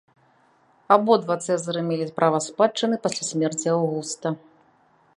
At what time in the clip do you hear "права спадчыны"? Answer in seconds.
2.17-2.95